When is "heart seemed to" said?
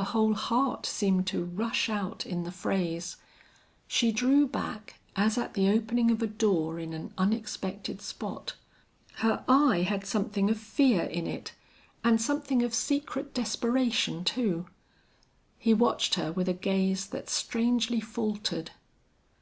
0.32-1.44